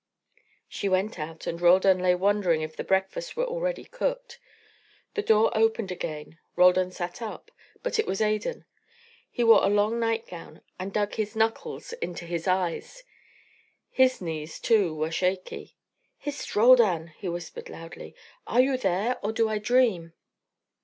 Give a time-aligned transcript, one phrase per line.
[0.67, 4.39] She went out, and Roldan lay wondering if the breakfast were already cooked.
[5.13, 6.39] The door opened again.
[6.55, 7.51] Roldan sat up.
[7.83, 8.65] But it was Adan.
[9.29, 13.03] He wore a long nightgown and dug his knuckles into his eyes.
[13.91, 15.77] His knees, too, were shaky.
[16.17, 18.15] "Hist, Roldan," he whispered loudly.
[18.47, 20.13] "Are you there, or do I dream?"